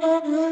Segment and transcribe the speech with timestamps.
[0.00, 0.22] Oh.
[0.24, 0.51] you.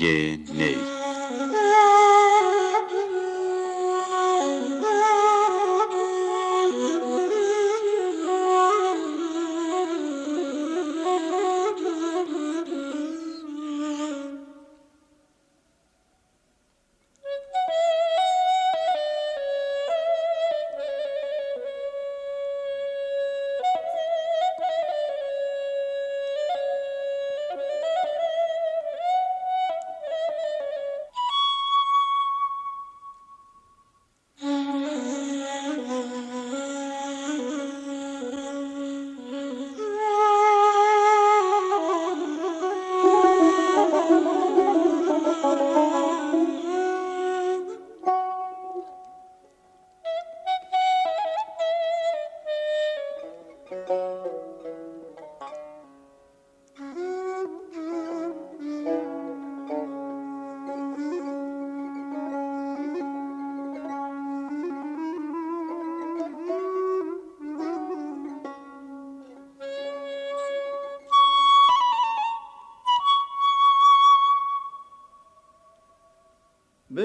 [0.00, 0.83] نوای نی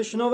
[0.00, 0.30] بشنو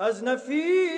[0.00, 0.95] از نفیرم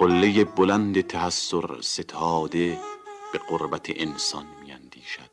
[0.00, 2.78] قله بلند تحسر ستاده
[3.32, 5.30] به قربت انسان میاندیشد.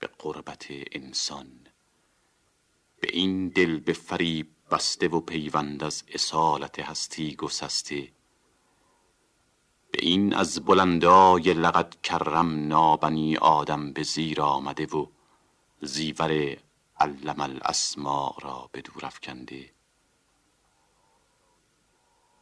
[0.00, 1.46] به قربت انسان.
[3.00, 8.12] به این دل به فریب بسته و پیوند از اصالت هستی گسسته.
[9.90, 15.06] به این از بلندای لقد کرم نابنی آدم به زیر آمده و
[15.80, 16.56] زیور
[17.00, 19.75] علم الاسما را به دور افکنده.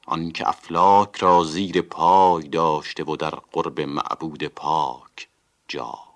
[0.06, 5.28] آنکه افلاک را زیر پای داشته و در قرب معبود پاک
[5.68, 6.14] جای.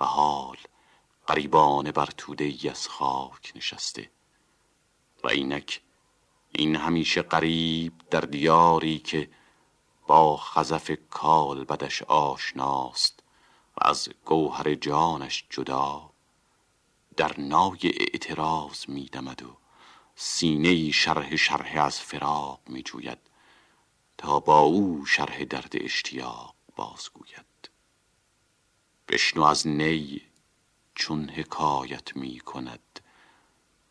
[0.00, 0.56] و حال
[1.26, 4.10] قریبان بر توده ای از خاک نشسته.
[5.24, 5.80] و اینک
[6.52, 9.30] این همیشه قریب در دیاری که
[10.06, 13.22] با خزف کال بدش آشناست
[13.76, 16.10] و از گوهر جانش جدا
[17.16, 19.56] در نای اعتراض میدمد و
[20.20, 23.18] سینه شرح شرح از فراق می جوید
[24.18, 27.70] تا با او شرح درد اشتیاق بازگوید.
[29.08, 30.22] بشنو از نی
[30.94, 33.00] چون حکایت می کند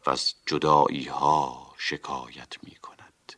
[0.06, 3.34] و از جدایی ها شکایت می کند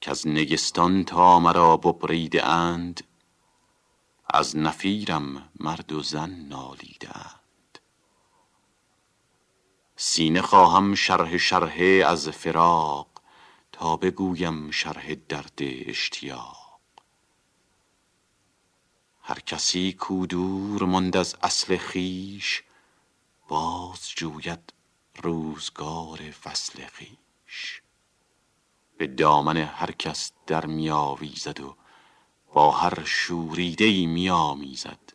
[0.00, 3.04] که از نگستان تا مرا ببریده اند
[4.30, 7.37] از نفیرم مرد و زن نالیده اند.
[10.00, 13.08] سینه خواهم شرح شرح از فراق
[13.72, 16.78] تا بگویم شرح درد اشتیاق.
[19.22, 22.62] هر کسی کو دور ماند از اصل خیش
[23.48, 24.72] باز جوید
[25.22, 27.82] روزگار فصل خیش
[28.98, 31.76] به دامن هر کس در میآویزد و
[32.54, 35.12] با هر شوریده ای میآمیزد.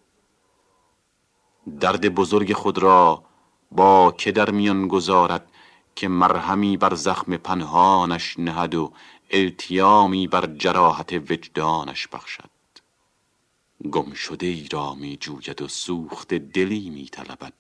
[1.80, 3.33] درد بزرگ خود را
[3.75, 5.52] با که در میان گذارد
[5.96, 8.94] که مرهمی بر زخم پنهانش نهد و
[9.30, 12.50] التیامی بر جراحت وجدانش بخشد.
[13.92, 17.54] گم شده ای را می جوید و سوخت دلی می طلبد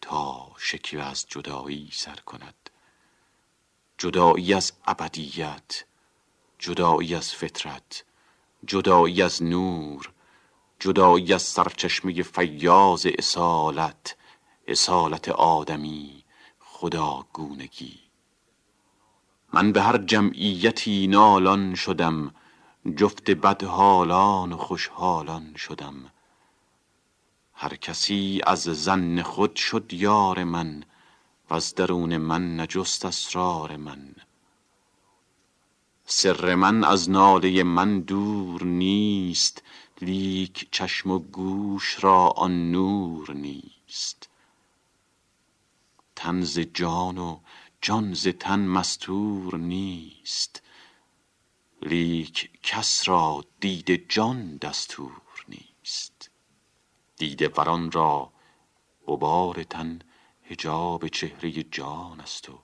[0.00, 2.70] تا شکوه از جدایی سر کند.
[3.98, 5.84] جدایی از ابدیت
[6.58, 8.04] جدایی از فطرت
[8.66, 10.12] جدایی از نور
[10.80, 14.16] جدایی از سرچشمه فیاض اصالت
[14.70, 16.24] اصالت آدمی
[16.58, 17.98] خدا گونگی.
[19.52, 22.34] من به هر جمعیتی نالان شدم
[22.96, 26.10] جفت بدحالان و خوشحالان شدم.
[27.54, 30.84] هر کسی از زن خود شد یار من
[31.50, 34.14] و از درون من نجست اسرار من.
[36.06, 39.62] سر من از ناله من دور نیست
[40.02, 44.29] لیک چشم و گوش را آن نور نیست.
[46.20, 47.40] تن ز جان و
[47.82, 50.62] جان ز تن مستور نیست.
[51.82, 56.30] لیک کس را دید جان دستور نیست.
[57.16, 58.32] دیده وران را
[59.06, 59.98] غبار تن
[60.42, 62.62] حجاب چهره جان است و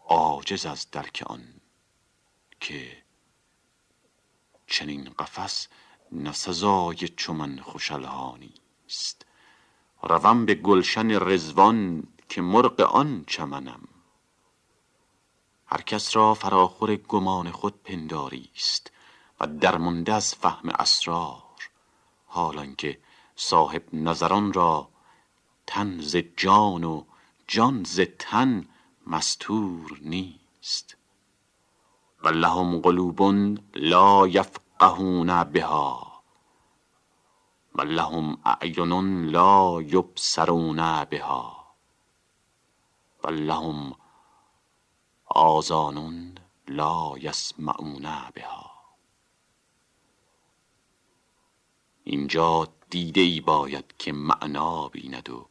[0.00, 1.60] عاجز از درک آن
[2.60, 3.02] که
[4.66, 5.68] چنین قفس
[6.12, 7.32] نه سزای چو
[8.86, 9.26] است
[10.02, 13.88] روم به گلشن رضوان که مرغ آن چمنم.
[15.66, 18.92] هر کس را فراخور گمان خود پنداری است
[19.40, 21.42] و درمانده از فهم اسرار
[22.26, 22.98] حالانکه
[23.36, 24.88] صاحب نظران را
[25.66, 27.04] تن ز جان و
[27.48, 28.68] جان ز تن
[29.06, 30.96] مستور نیست.
[32.22, 33.22] و لهم قلوب
[33.74, 36.22] لا یفقهون بها
[37.74, 41.53] و لهم اعین لا یبصرون بها.
[43.24, 43.94] و لهم
[45.26, 45.98] آذان
[46.68, 48.70] لا یسمعون بها.
[52.04, 55.48] اینجا دیده ای باید که معنا بیند و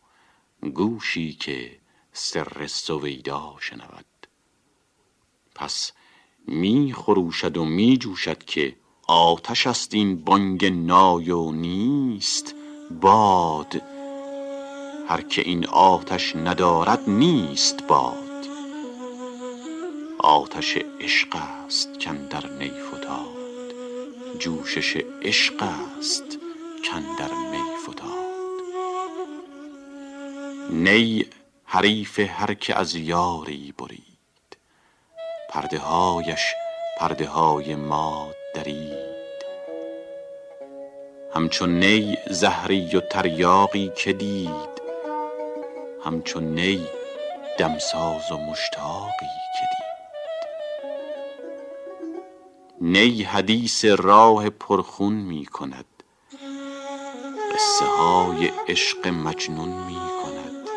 [0.74, 1.80] گوشی که
[2.14, 4.06] سر سویدا شنود.
[5.56, 5.92] پس
[6.48, 8.76] می خروشد و می جوشد که
[9.08, 12.56] آتش است این بانگ نای و نیست
[13.02, 13.93] باد
[15.08, 18.48] هر که این آتش ندارد نیست باد.
[20.20, 23.74] آتش عشق است کاندر نی فتاد
[24.40, 26.24] جوشش عشق است
[26.92, 28.24] کاندر می فتاد
[30.70, 31.26] نی
[31.66, 34.58] حریف هر که از یاری برید.
[35.50, 36.54] پرده هایش
[37.00, 39.14] پرده های ما درید.
[41.36, 44.73] همچون نی زهری و تریاقی که دید
[46.06, 46.88] همچون نی
[47.60, 49.26] دمساز و مشتاقی
[49.60, 49.94] که دید.
[52.82, 55.86] نی حدیث راه پرخون می کند.
[57.54, 60.70] قصه های عشق مجنون می کند.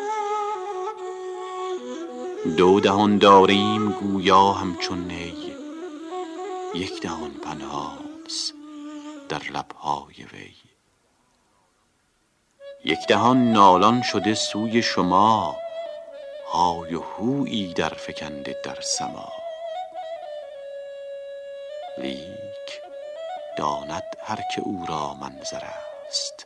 [2.57, 5.53] دو دهان داریم گویا همچون نی.
[6.75, 8.53] یک دهان پنهانست
[9.29, 10.66] در لبهای وی.
[12.85, 15.57] یک دهان نالان شده سوی شما
[16.53, 19.31] های و هویی در فکنده در سما.
[21.97, 22.81] لیک
[23.57, 25.63] داند هر که او را منظر
[26.07, 26.45] است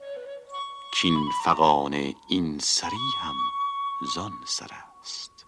[1.02, 3.36] کین فغان این سری هم
[4.16, 4.70] زان سر
[5.02, 5.46] است.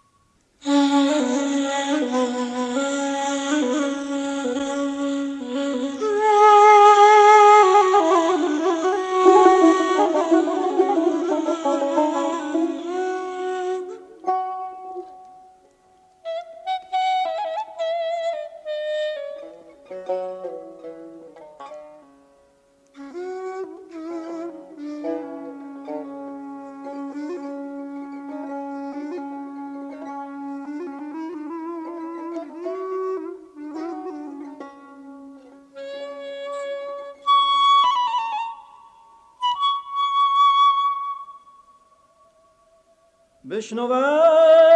[43.54, 44.73] بشنوم.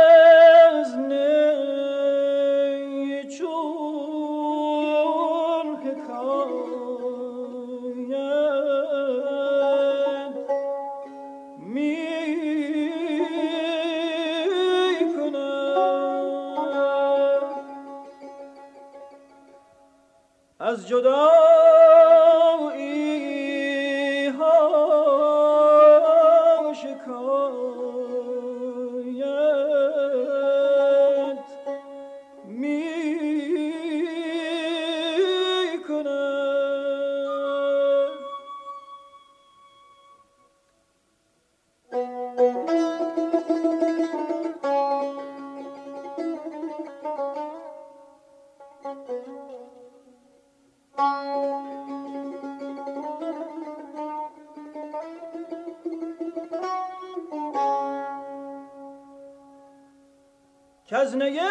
[61.09, 61.47] از نگستان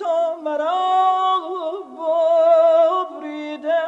[0.00, 1.40] تا مرا
[3.20, 3.82] ببریده.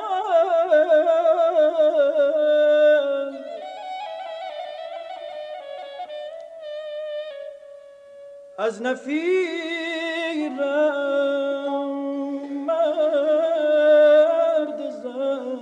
[8.59, 10.59] از نفیرم
[12.67, 13.71] مرد
[15.03, 15.59] زن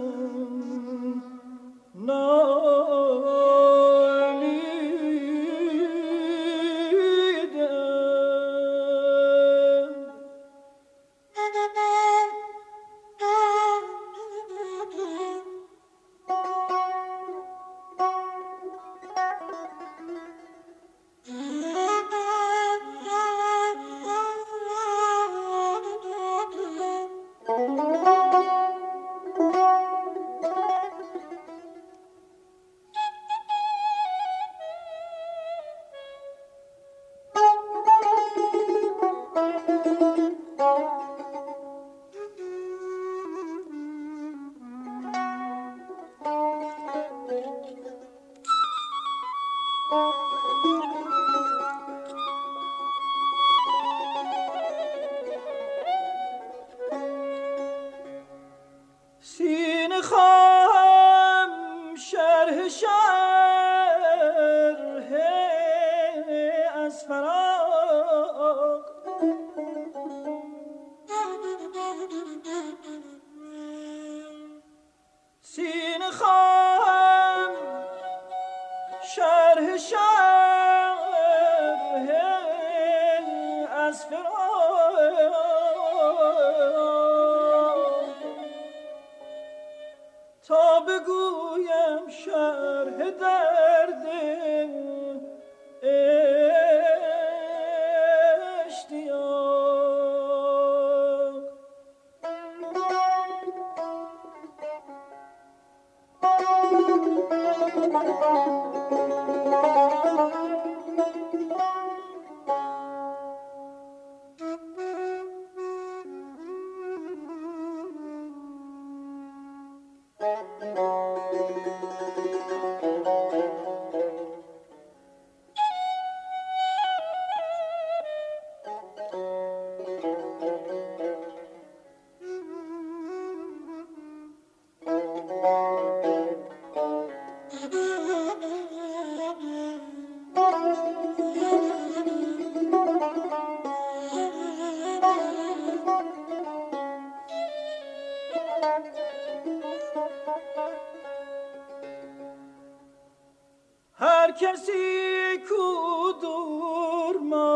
[153.99, 157.47] Herkesi kudurma.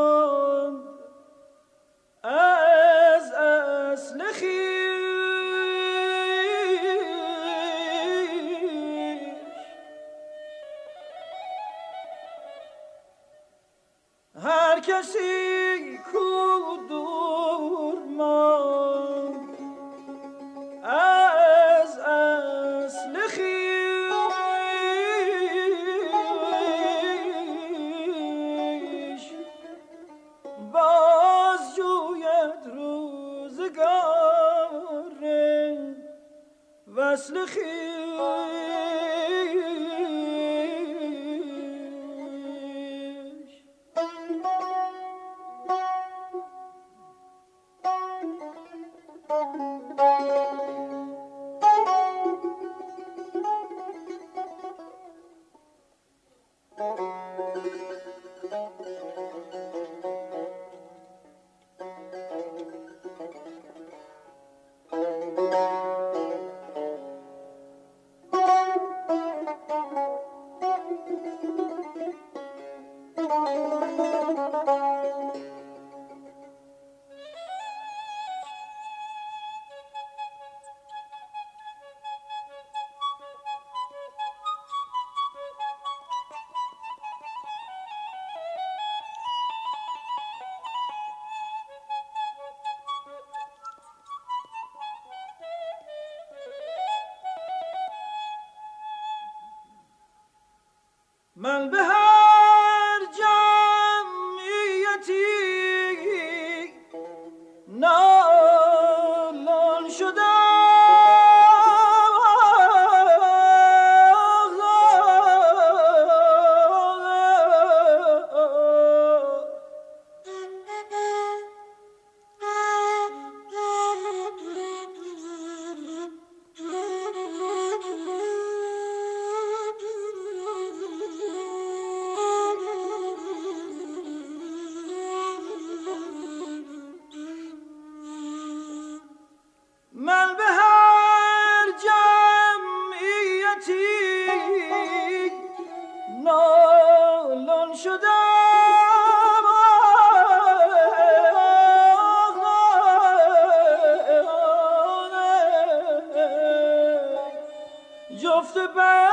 [101.40, 102.19] من بها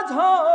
[0.09, 0.46] Home.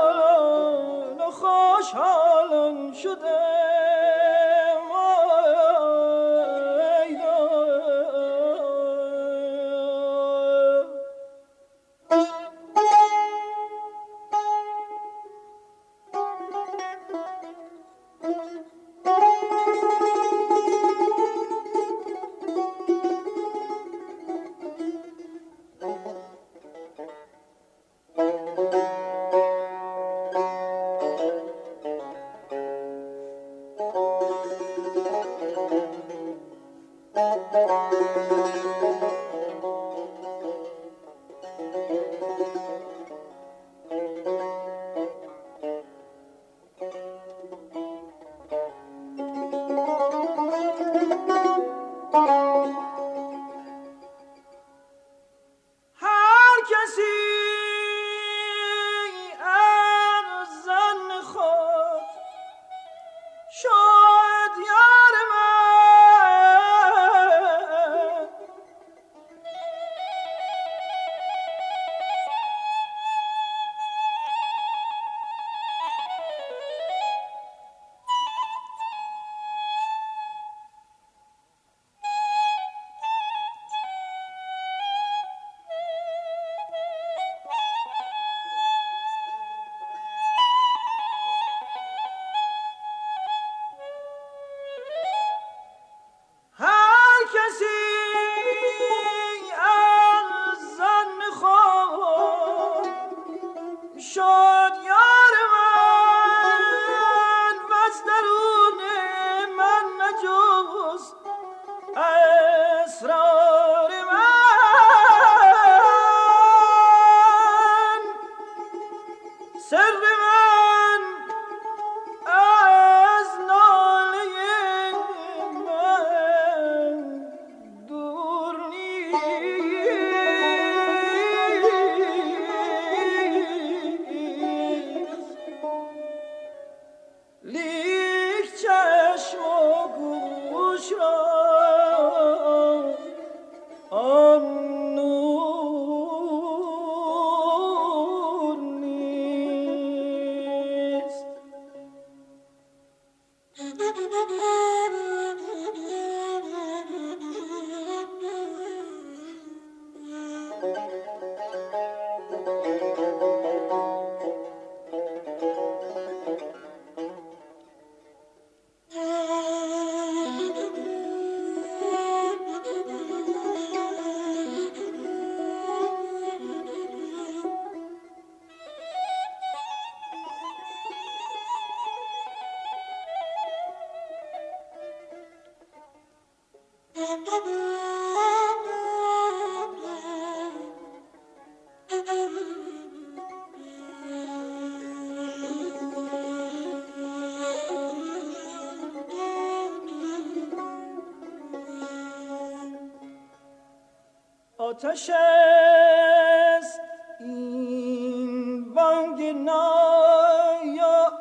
[204.62, 206.80] آتش است.
[207.20, 211.12] این بانگ نایا.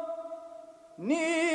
[0.97, 1.50] آتش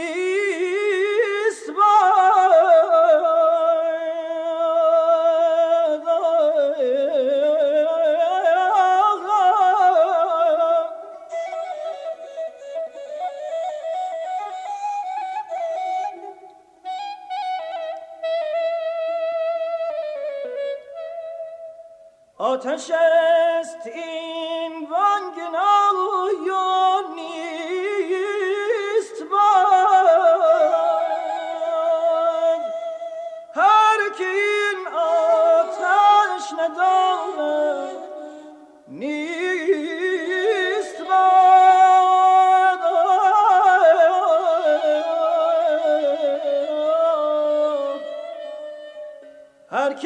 [49.96, 50.04] دم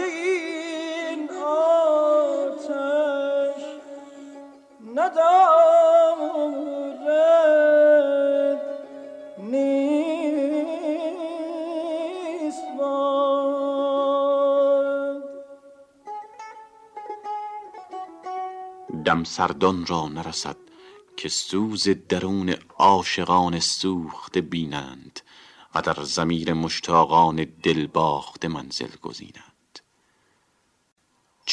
[19.24, 20.56] سردان را نرسد
[21.16, 25.20] که سوز درون عاشقان سوخته بینند
[25.74, 29.49] و در زمیر مشتاقان دل باخته منزل گزینند.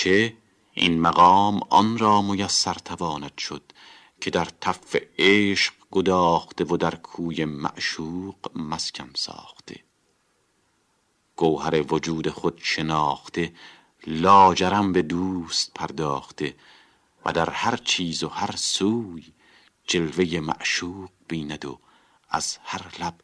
[0.07, 0.33] چه
[0.73, 3.63] این مقام آن را میسر تواند شد
[4.21, 9.83] که در تف عشق گداخته و در کوی معشوق مسکن ساخته.
[11.35, 13.53] گوهر وجود خود شناخته
[14.07, 16.55] لاجرم به دوست پرداخته
[17.25, 19.33] و در هر چیز و هر سوی
[19.87, 21.79] جلوه معشوق بیند و
[22.29, 23.15] از هر لب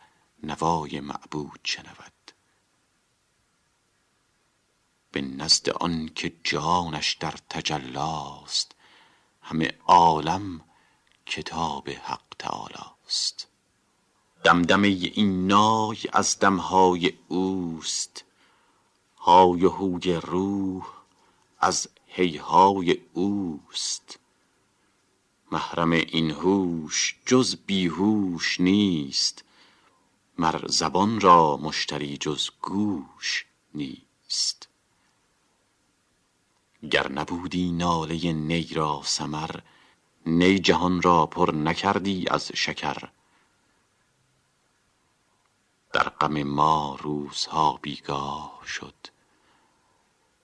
[0.44, 2.23] نوای معبود شنود.
[5.14, 8.76] به نزد آن که جانش در تجلاست
[9.42, 10.62] همه عالم
[11.26, 13.48] کتاب حق تعالی است
[14.44, 18.26] دمدمه این نای از دمهای اوست
[19.18, 20.86] های و هوی روح
[21.60, 24.20] از هیهای اوست.
[25.52, 29.44] محرم این هوش جز بیهوش نیست
[30.38, 33.46] مر زبان را مشتری جز گوش
[33.76, 34.73] نیست.
[36.92, 39.60] گر نبودی ناله نی را سمر
[40.26, 43.10] نی جهان را پر نکردی از شکر.
[45.94, 48.96] در غم ما روزها بیگاه شد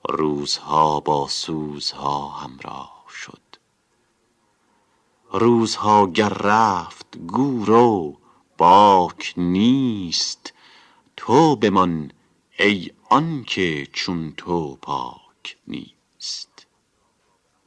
[0.10, 3.42] روزها با سوزها همراه شد.
[5.32, 8.18] روزها گر رفت گو
[8.58, 10.54] باک نیست
[11.18, 12.12] تو بمان
[12.60, 15.99] ای آنکه چون تو پاک نیست.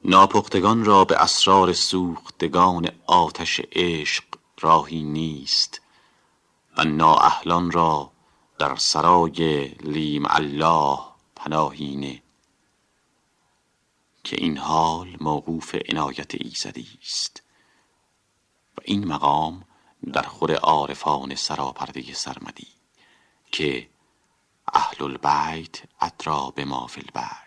[0.05, 4.25] ناپختگان را به اسرار سوختگان آتش عشق
[4.61, 5.81] راهی نیست
[6.77, 8.13] و نااهلان را
[8.59, 10.99] در سرای لیم الله
[11.37, 12.23] پناهی نه.
[14.25, 17.43] که این حال موقوف عنایت ایزدی است
[18.79, 19.65] و این مقام
[20.13, 22.69] در خور عارفان سراپرده سرمدی
[23.53, 23.89] که
[24.73, 27.42] اهل البیت ادرا به البیت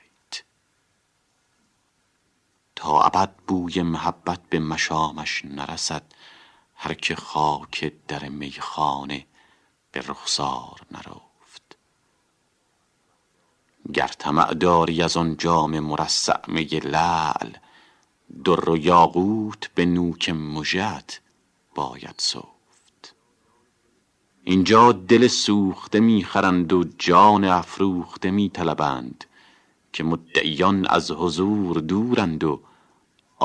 [2.94, 6.04] ابد بوی محبت به مشامش نرسد
[6.76, 9.26] هر که خاک در میخانه
[9.92, 11.78] به رخسار نرفت.
[13.94, 17.50] گر طمع داری از آن جام مرصع می لعل
[18.44, 21.22] در و یاقوت به نوک مژهات
[21.76, 23.16] باید سفت.
[24.44, 29.26] اینجا دل سوخته می‌خرند و جان افروخته میطلبند
[29.94, 32.62] که مدعیان از حضور دورند و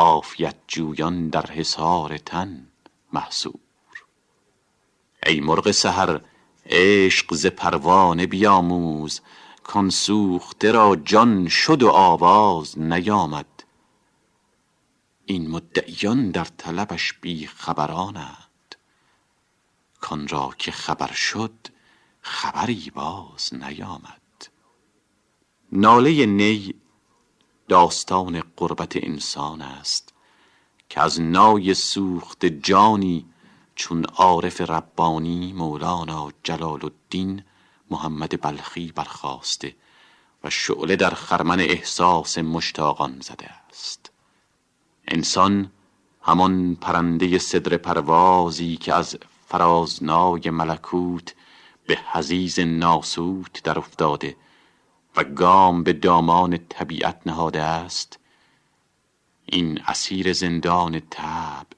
[0.00, 2.66] عافیت جویان در حصار تن
[3.12, 3.60] محصور.
[5.26, 6.20] ای مرغ سحر
[6.66, 9.20] عشق ز پروانه بیاموز
[9.62, 13.64] کان سوخته را جان شد و آواز نیامد.
[15.26, 18.76] این مدعیان در طلبش بی خبرانند.
[20.00, 21.66] کان را که خبر شد
[22.20, 24.48] خبری باز نیامد.
[25.72, 26.74] ناله نی
[27.70, 30.12] داستان قربت انسان است
[30.88, 33.26] که از نای سوخت جانی
[33.74, 37.42] چون عارف ربانی مولانا جلال الدین
[37.90, 39.74] محمد بلخی برخواسته
[40.44, 44.10] و شعله در خرمن احساس مشتاقان زده است.
[45.08, 45.70] انسان
[46.22, 51.34] همان پرنده صدر پروازی که از فرازنای ملکوت
[51.86, 54.36] به حزیز ناسوت در افتاده
[55.16, 58.18] و گام به دامان طبیعت نهاده است.
[59.46, 61.76] این اسیر زندان طبع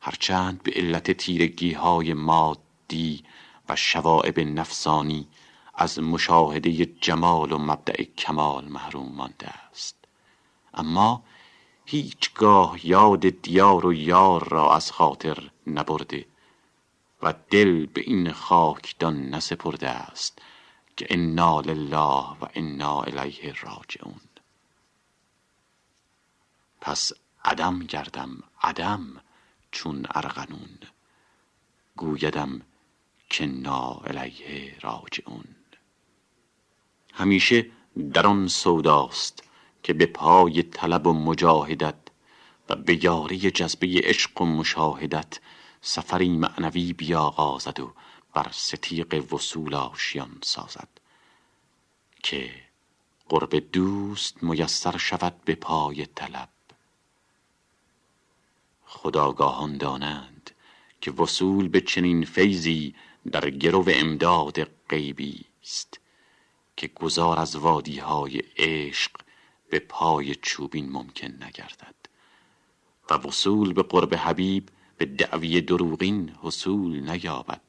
[0.00, 3.24] هرچند به علت تیرگی های مادی
[3.68, 5.28] و شوائب نفسانی
[5.74, 9.96] از مشاهده جمال و مبدع کمال محروم مانده است.
[10.74, 11.22] اما
[11.86, 16.26] هیچگاه یاد دیار و یار را از خاطر نبرده
[17.22, 20.42] و دل به این خاکدان نسپرده است.
[20.98, 24.20] که انا لله و انا الیه راجعون
[26.80, 27.12] پس
[27.44, 29.20] عدم گردم عدم
[29.70, 30.78] چون ارغنون
[31.96, 32.60] گویدم
[33.30, 35.44] که نا الیه راجعون
[37.14, 37.66] همیشه
[38.12, 39.44] در آن سوداست
[39.82, 41.98] که به پای طلب و مجاهدت
[42.68, 45.40] و به یاری جذبه عشق و مشاهدت
[45.80, 47.94] سفری معنوی بیاغازد و
[48.38, 50.88] بر ستیق وصول آشیان سازد
[52.22, 52.50] که
[53.28, 56.48] قرب دوست میسر شود به پای طلب.
[58.84, 60.50] خداگاهان دانند
[61.00, 62.94] که وصول به چنین فیضی
[63.30, 66.00] در گرو امداد غیبی است
[66.76, 69.12] که گذار از وادی های عشق
[69.70, 71.94] به پای چوبین ممکن نگردد.
[73.10, 77.67] و وصول به قرب حبیب به دعوی دروغین حصول نیابد.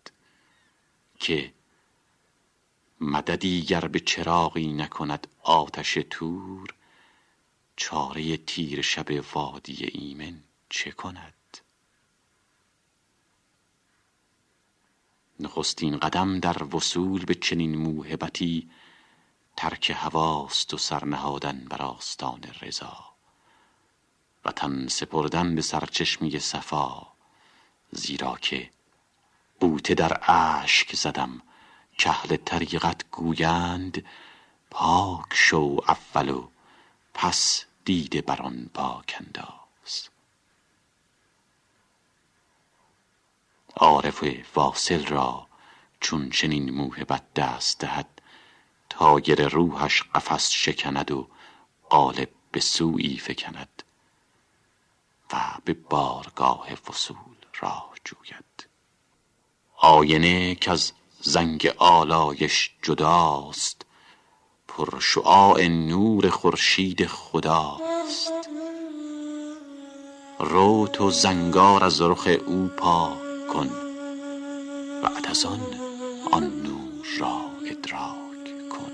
[1.20, 1.54] که
[3.02, 6.76] مددی گر به چراغی نکند آتش تور
[7.76, 11.34] چاره تیر شب وادی ایمن چه کند؟
[15.40, 18.70] نخستین قدم در وصول به چنین موهبتی
[19.58, 23.10] ترک هواست و سرنهادن بر آستان رضا.
[24.46, 27.08] و تن سپردن به سرچشمی صفا
[27.92, 28.70] زیرا که
[29.60, 31.42] بوته در اشک زدم.
[31.98, 34.06] کهل طریقت گویند
[34.72, 36.50] پاک شو اول و
[37.14, 40.10] پس دیده بر آن پاک انداز.
[43.76, 44.24] عارف
[44.56, 45.48] واصل را
[46.00, 48.22] چون چنین موهبت دست دهد
[48.90, 51.28] تایر روحش قفس شکند و
[51.90, 53.84] قالب به سوی فکند
[55.34, 58.49] و به بارگاه وصول راه جوید.
[59.82, 63.82] آینه که از زنگ آلایش جداست
[64.68, 68.34] پر شعاع نور خورشید خداست.
[70.40, 73.70] رو تو زنگار از رخ او پاک کن
[75.04, 75.62] بعد از آن
[76.32, 78.92] آن نور را ادراک کن.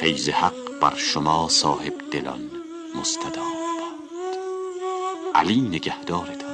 [0.00, 2.50] فیض حق بر شما صاحب دلان
[2.94, 4.38] مستدام باد
[5.34, 6.45] علی نگهدارتان.